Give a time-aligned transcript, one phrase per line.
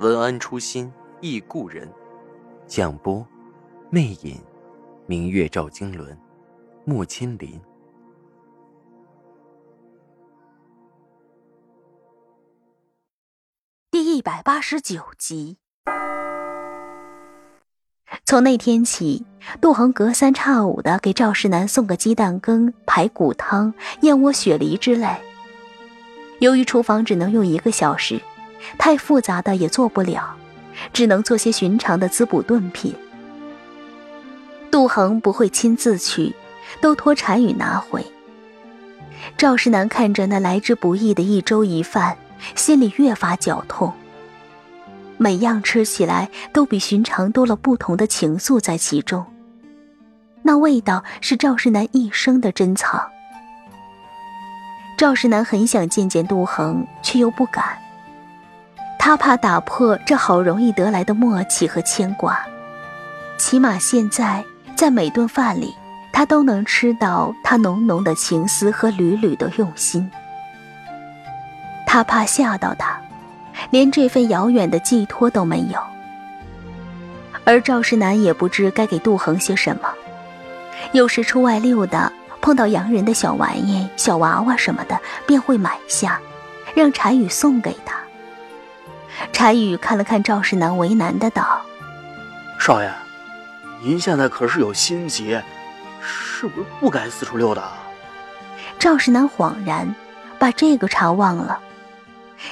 [0.00, 1.88] 文安初心忆故人，
[2.66, 3.24] 蒋波，
[3.90, 4.40] 魅影，
[5.06, 6.18] 明月照经纶，
[6.84, 7.60] 木千林。
[13.92, 15.58] 第一百八十九集。
[18.26, 19.24] 从那天起，
[19.60, 25.08] 杜恒隔三差五的给赵世南送个鸡蛋羹、排骨汤、燕窝雪梨之类。
[26.40, 28.20] 由于厨房只能用一个小时。
[28.78, 30.34] 太复杂的也做不了，
[30.92, 32.94] 只能做些寻常的滋补炖品。
[34.70, 36.34] 杜恒不会亲自去，
[36.80, 38.04] 都托柴宇拿回。
[39.36, 42.16] 赵世南看着那来之不易的一粥一饭，
[42.54, 43.92] 心里越发绞痛。
[45.16, 49.24] 每样吃起来都比寻常多了不同的情愫在其中，
[50.42, 53.08] 那味道是赵世南一生的珍藏。
[54.98, 57.78] 赵世南很想见见杜恒，却又不敢。
[59.06, 62.40] 他怕打破这好容易得来的默契和牵挂，
[63.36, 64.42] 起码现在
[64.74, 65.74] 在每顿饭里，
[66.10, 70.10] 他都能吃到他浓浓的情思和缕缕的用心。
[71.86, 72.98] 他怕吓到他，
[73.68, 75.78] 连这份遥远的寄托都没有。
[77.44, 79.90] 而赵世南也不知该给杜恒些什么，
[80.92, 82.10] 有时出外溜达，
[82.40, 86.18] 碰到洋人的小玩意、小娃娃什么的，便会买下，
[86.74, 87.96] 让柴宇送给他。
[89.32, 91.60] 柴宇看了看赵世南，为难的道
[92.58, 92.92] ：“少爷，
[93.82, 95.42] 您现在可是有心结，
[96.00, 97.64] 是不是不该四处溜达？”
[98.78, 99.94] 赵世南恍然，
[100.38, 101.58] 把这个茬忘了。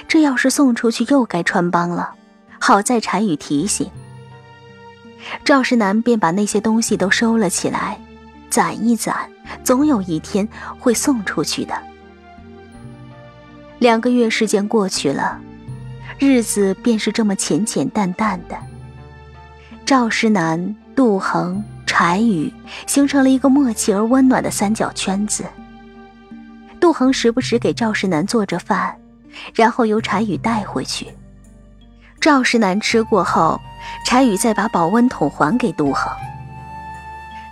[0.09, 2.15] 这要是送出去，又该穿帮了。
[2.59, 3.91] 好在柴宇提醒，
[5.45, 7.99] 赵世南便把那些东西都收了起来，
[8.49, 9.29] 攒一攒，
[9.65, 10.49] 总有一天
[10.79, 11.75] 会送出去的。
[13.81, 15.41] 两个月时间过去了。
[16.19, 18.57] 日子便是这么浅浅淡淡的。
[19.85, 22.53] 赵石南、杜恒、柴宇
[22.87, 25.45] 形成了一个默契而温暖的三角圈子。
[26.81, 28.97] 杜恒时不时给赵石南做着饭，
[29.55, 31.09] 然后由柴宇带回去。
[32.21, 33.61] 赵石南吃过后，
[34.07, 36.13] 柴宇再把保温桶还给杜恒。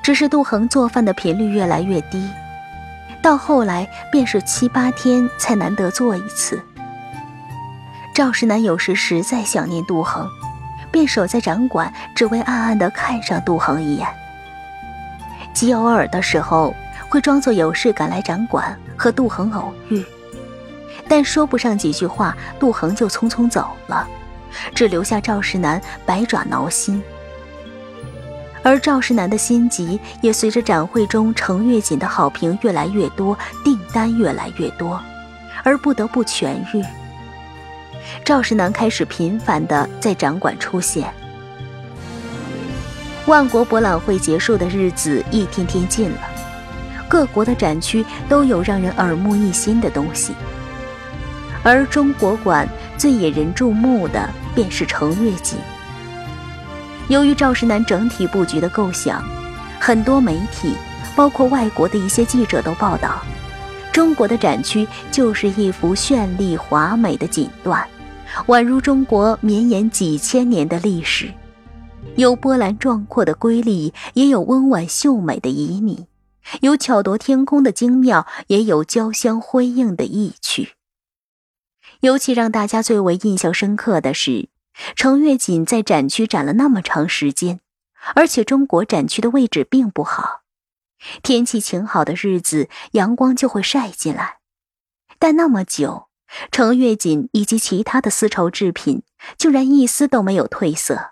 [0.02, 2.26] 只是杜恒做饭的频率越来越低，
[3.22, 6.60] 到后来便是七八天才难得做一次。
[8.12, 10.28] 赵世南有时实在想念杜恒，
[10.90, 14.06] 便守在展馆，只为暗暗地看上杜恒一眼。
[15.54, 16.74] 极偶尔的时候，
[17.08, 20.04] 会装作有事赶来展馆和杜恒偶遇，
[21.08, 24.06] 但说不上几句话，杜恒就匆匆走了，
[24.74, 27.02] 只留下赵世南百爪挠心。
[28.62, 35.00] 而赵世南的心急也随着展会中程月锦的好评越来越多，订单越来越多，
[35.64, 36.84] 而不得不痊愈。
[38.24, 41.12] 赵世南开始频繁地在展馆出现。
[43.26, 46.20] 万国博览会结束的日子一天天近了，
[47.08, 50.34] 各国的展区都有让人耳目一新的东西，
[51.62, 55.58] 而中国馆最引人注目的便是程月锦。
[57.08, 59.22] 由于赵世南整体布局的构想，
[59.78, 60.74] 很多媒体，
[61.14, 63.20] 包括外国的一些记者都报道，
[63.92, 67.84] 中国的展区就是一幅绚丽华美的锦缎。
[68.46, 71.28] 宛如中国绵延几千年的历史，
[72.14, 76.06] 有波澜壮阔的瑰丽，也有温婉秀美的旖旎；
[76.60, 80.74] 有巧夺天工的精妙，也有交相辉映的意趣。
[82.02, 84.48] 尤其让大家最为印象深刻的是，
[84.94, 87.58] 程月锦在展区展了那么长时间，
[88.14, 90.42] 而且中国展区的位置并不好，
[91.22, 94.38] 天气晴好的日子，阳光就会晒进来，
[95.18, 96.08] 但那么久。
[96.52, 99.02] 程月锦以及其他的丝绸制品，
[99.36, 101.10] 竟然一丝都没有褪色，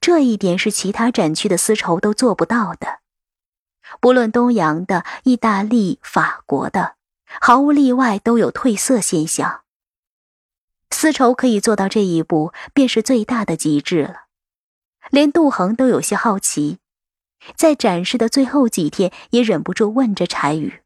[0.00, 2.98] 这一点是其他展区的丝绸都做不到的。
[4.00, 6.96] 不论东洋的、意大利、法国的，
[7.40, 9.62] 毫无例外都有褪色现象。
[10.90, 14.24] 丝绸可以做到这一步，便是最大的极致了。
[15.10, 16.78] 连杜恒都有些好奇，
[17.56, 20.80] 在展示的最后几天，也忍不住问着柴宇。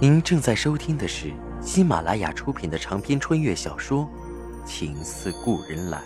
[0.00, 4.08] 您正在收听的是喜马拉雅出品的长篇穿越小说
[4.66, 5.98] 《情似故人来》。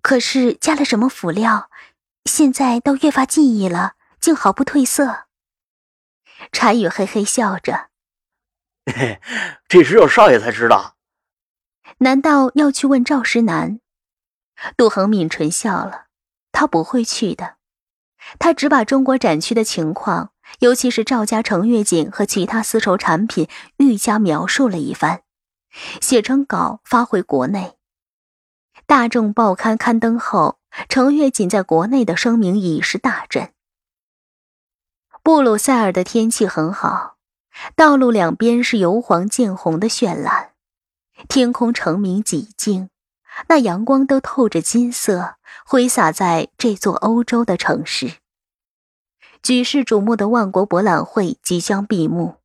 [0.00, 1.70] 可是加了什么辅料，
[2.24, 3.92] 现在都越发记忆了，
[4.22, 5.24] 竟毫不褪色。
[6.50, 7.90] 柴宇嘿嘿笑着
[8.86, 9.20] ：“嘿嘿，
[9.68, 10.96] 这只有少爷才知道。
[11.98, 13.80] 难道要去问赵石南？”
[14.78, 16.06] 杜恒抿唇笑了，
[16.52, 17.56] 他不会去的。
[18.38, 23.48] 他只把中国展区的情况，尤其是赵家程月锦和其他丝绸产品，
[23.78, 25.22] 愈加描述了一番，
[26.00, 27.76] 写成稿发回国内。
[28.86, 33.52] 大众报刊刊登后，程月锦在国内的声名已是大振。
[35.24, 37.16] 布鲁塞尔的天气很好，
[37.76, 40.50] 道路两边是由黄见红的绚烂，
[41.28, 42.90] 天空澄明几净。
[43.48, 48.14] 那阳光都透着金色，挥洒在这座欧洲的城市。
[49.44, 52.38] 举世瞩目的万国博览会即将闭幕，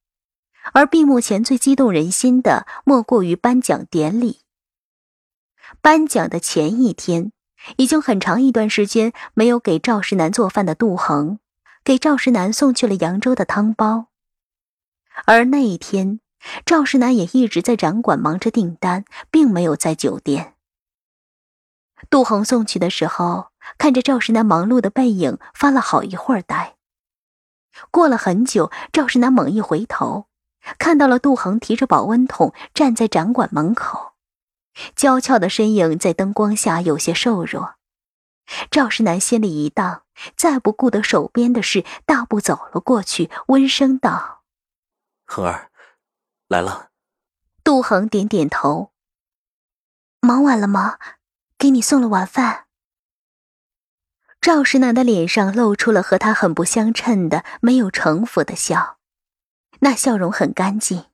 [0.73, 4.41] 而闭幕前最激动人心的，莫过于颁奖典礼。
[5.81, 7.31] 颁奖的前一天，
[7.77, 11.39] 已经很长一段时间没有给赵世南做饭的杜恒，
[11.87, 14.07] 给赵世南送去了扬州的汤包。
[15.23, 16.19] 而那一天，
[16.65, 20.55] 赵世南也一直在展馆忙着订单，并没有在酒店。
[22.09, 26.75] 杜恒送去的时候，看着赵世南忙碌的背影，发了好一会儿呆。
[27.89, 30.25] 过了很久，赵世南猛一回头，
[30.77, 34.11] 看到了杜恒提着保温桶站在展馆门口，
[34.93, 37.76] 娇俏的身影在灯光下有些瘦弱。
[38.71, 40.03] 赵世南心里一荡，
[40.35, 44.43] 再不顾得手边的事，大步走了过去，温声道
[45.25, 45.69] ：“恒儿，
[46.47, 46.89] 来了。”
[47.63, 48.91] 杜恒点点头。
[50.21, 50.97] 忙完了吗？
[51.57, 52.65] 给你送了晚饭。
[54.39, 58.97] 赵石南的脸上露出了和他很不相称的、没有城府的笑，
[59.79, 61.05] 那笑容很干净。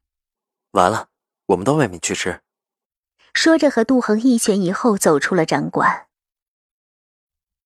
[0.72, 1.10] 完了，
[1.48, 2.42] 我们到外面去吃。
[3.34, 6.08] 说着，和杜恒一前一后走出了展馆。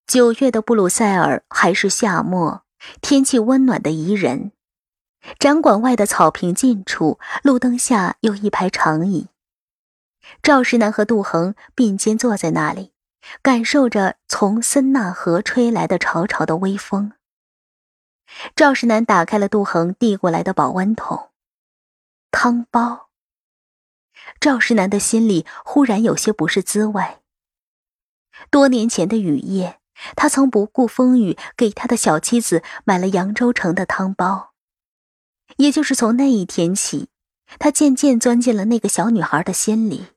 [0.07, 2.63] 九月的布鲁塞尔还是夏末，
[3.01, 4.54] 天气温暖的宜人。
[5.38, 9.27] 展馆外的草坪近处，路灯下有一排长椅。
[10.42, 12.94] 赵石南和杜恒并肩坐在那里，
[13.42, 17.12] 感受着从森纳河吹来的潮潮的微风。
[18.56, 21.31] 赵石南打开了杜恒递过来的保温桶，
[22.31, 23.10] 汤包。
[24.39, 27.03] 赵石南的心里忽然有些不是滋味。
[28.50, 29.80] 多年前的雨夜，
[30.15, 34.54] 他曾不顾风雨给他的小妻子买了扬州城的汤包，
[35.57, 37.09] 也就是从那一天起，
[37.59, 40.07] 他渐渐钻进了那个小女孩的心里。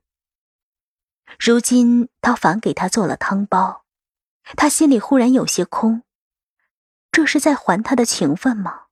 [1.39, 3.85] 如今他反给他做了汤包，
[4.57, 6.03] 他心里忽然有些空。
[7.13, 8.83] 这是在还他的情分吗？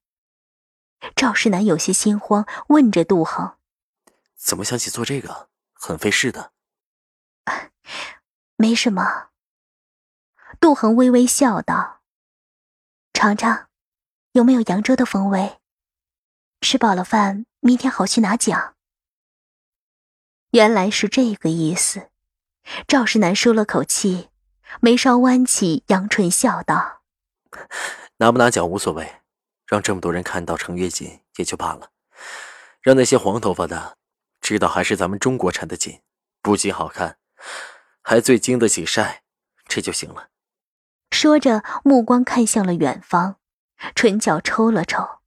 [1.15, 3.57] 赵世南有些心慌，问着杜恒
[4.35, 5.49] ：“怎么想起做这个？
[5.73, 6.53] 很费事的。
[8.57, 9.29] ”“没什么。”
[10.69, 12.03] 杜恒微微笑道
[13.15, 13.69] ：“尝尝，
[14.33, 15.61] 有没有扬州的风味？
[16.61, 18.77] 吃饱了饭，明天好去拿奖。”
[20.53, 22.11] 原来是这个意思。
[22.87, 24.29] 赵世南舒了口气，
[24.83, 27.01] 眉梢弯起，扬唇笑道
[28.21, 29.23] ：“拿不拿奖无所谓，
[29.67, 31.93] 让这么多人看到程月锦也就罢了，
[32.83, 33.97] 让那些黄头发的
[34.43, 36.03] 知道还是咱们中国产的锦，
[36.43, 37.17] 不仅好看，
[38.03, 39.23] 还最经得起晒，
[39.67, 40.29] 这就行了。”
[41.11, 43.37] 说着，目光看向了远方，
[43.95, 45.21] 唇角抽了抽。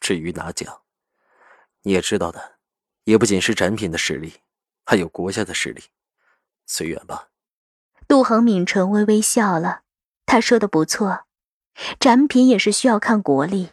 [0.00, 0.80] 至于拿奖，
[1.82, 2.56] 你也知道的，
[3.04, 4.40] 也不仅是展品的实力，
[4.84, 5.82] 还有国家的实力。
[6.66, 7.28] 随缘吧。
[8.08, 9.82] 杜恒抿唇，微微笑了。
[10.26, 11.24] 他说的不错，
[12.00, 13.70] 展品也是需要看国力。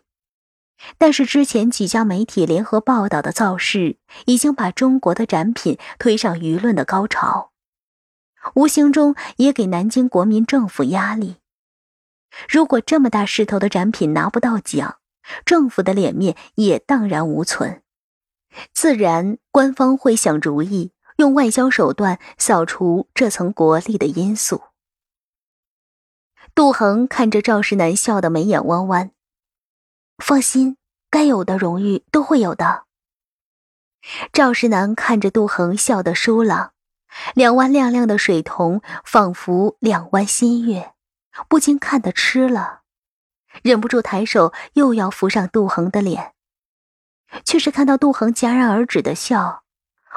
[0.98, 7.52] 但是之前几家媒体联合报道的造势，已经把中国的展品推上舆论的高潮，
[8.56, 11.38] 无形中也给南京国民政府压力。
[12.48, 15.00] 如果这么大势头的展品拿不到奖，
[15.46, 17.82] 政府的脸面也荡然无存，
[18.74, 20.92] 自然官方会想主意。
[21.18, 24.62] 用外交手段扫除这层国力的因素。
[26.56, 29.12] 杜恒看着赵世南笑得眉眼弯弯，
[30.18, 30.78] 放心，
[31.10, 32.86] 该有的荣誉都会有的。
[34.32, 36.72] 赵世南看着杜恒笑得舒朗，
[37.36, 40.94] 两弯亮亮的水瞳仿佛两弯新月，
[41.48, 42.82] 不禁看得痴了，
[43.64, 46.34] 忍不住抬手又要扶上杜恒的脸，
[47.44, 49.64] 却是看到杜恒戛然而止的笑。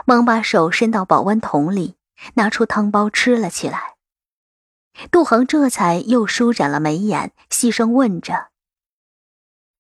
[0.07, 1.97] 忙把手伸到保温桶里，
[2.35, 3.97] 拿出汤包吃了起来。
[5.11, 8.49] 杜恒这才又舒展了眉眼，细声问着：“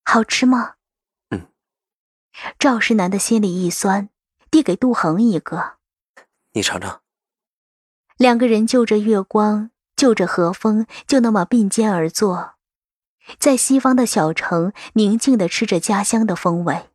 [0.04, 0.74] 好吃吗？”
[1.30, 1.48] 嗯。
[2.58, 4.10] 赵世南的心里一酸，
[4.50, 5.76] 递给杜恒一个
[6.52, 7.00] ：“你尝尝。”
[8.22, 12.54] 两个人就着月光，就着和风，就那么并肩而坐，
[13.36, 16.88] 在西方的小城，宁静的吃着家乡的风味。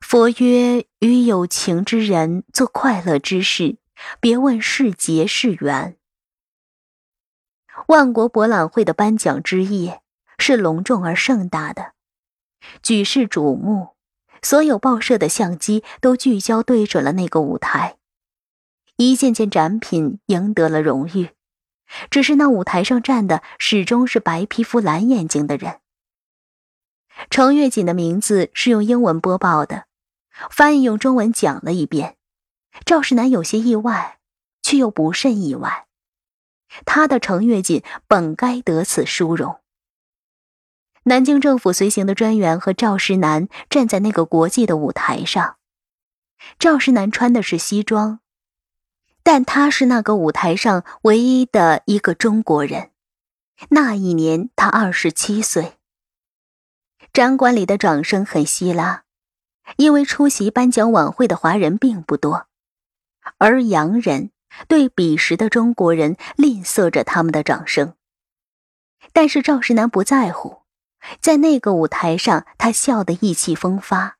[0.00, 3.76] 佛曰：“与有情之人做快乐之事，
[4.20, 5.98] 别问是劫是缘。”
[7.88, 10.00] 万国博览会的颁奖之夜
[10.38, 11.92] 是隆重而盛大的，
[12.82, 13.90] 举世瞩目，
[14.40, 17.98] 所有报社的相机都聚焦对准了那个舞台，
[18.96, 21.30] 一件件展品赢得了荣誉，
[22.10, 25.80] 只是那舞台上站的始终是白皮肤、蓝眼睛的人。
[27.30, 29.84] 程月锦的名字是用英文播报的。
[30.50, 32.16] 翻译用中文讲了一遍，
[32.86, 34.18] 赵世南有些意外，
[34.62, 35.86] 却又不甚意外。
[36.86, 39.60] 他的程跃锦本该得此殊荣。
[41.04, 45.58] 南京政府随行的专员和赵世南站在那个国际的舞台上，
[46.58, 48.20] 赵世南穿的是西装，
[49.22, 52.90] 但他是那个舞台上唯一的一个中国人。
[53.70, 55.74] 那一年他二十七岁。
[57.12, 59.04] 展馆里的掌声很稀拉。
[59.76, 62.48] 因为出席颁奖晚会的华人并不多，
[63.38, 64.32] 而洋人
[64.66, 67.94] 对彼时的中国人吝啬着他们的掌声。
[69.12, 70.62] 但是赵世南不在乎，
[71.20, 74.18] 在那个舞台上，他笑得意气风发，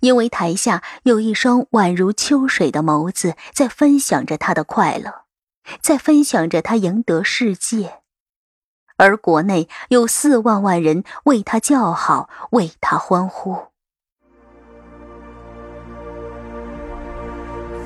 [0.00, 5.24] 因为台下有一双宛如秋水的眸子在分享着他的快乐，
[5.80, 8.00] 在分享着他赢得世界，
[8.96, 13.56] 而国内有四万万人为他叫好，为他欢呼。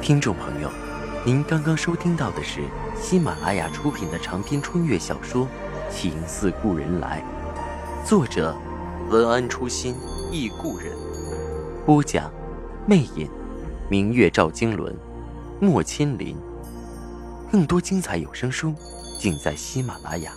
[0.00, 0.70] 听众朋友，
[1.24, 2.62] 您刚刚收听到的是
[3.00, 5.46] 喜马拉雅出品的长篇穿越小说
[5.90, 7.22] 《情似故人来》，
[8.08, 8.56] 作者
[9.10, 9.94] 文安初心
[10.30, 10.92] 忆故人，
[11.88, 12.30] 播讲
[12.86, 13.26] 魅影，
[13.88, 14.94] 明月照经纶，
[15.58, 16.36] 莫千林。
[17.50, 18.74] 更多精彩有声书，
[19.18, 20.30] 尽在喜马拉雅。